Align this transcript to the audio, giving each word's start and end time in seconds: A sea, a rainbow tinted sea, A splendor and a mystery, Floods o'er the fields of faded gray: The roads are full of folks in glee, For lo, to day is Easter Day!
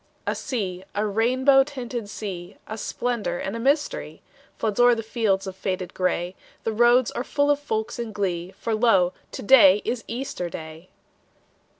A 0.25 0.33
sea, 0.33 0.83
a 0.95 1.05
rainbow 1.05 1.63
tinted 1.63 2.09
sea, 2.09 2.57
A 2.65 2.75
splendor 2.75 3.37
and 3.37 3.55
a 3.55 3.59
mystery, 3.59 4.23
Floods 4.57 4.79
o'er 4.79 4.95
the 4.95 5.03
fields 5.03 5.45
of 5.45 5.55
faded 5.55 5.93
gray: 5.93 6.33
The 6.63 6.71
roads 6.73 7.11
are 7.11 7.23
full 7.23 7.51
of 7.51 7.59
folks 7.59 7.99
in 7.99 8.11
glee, 8.11 8.51
For 8.57 8.73
lo, 8.73 9.13
to 9.31 9.43
day 9.43 9.79
is 9.85 10.03
Easter 10.07 10.49
Day! 10.49 10.89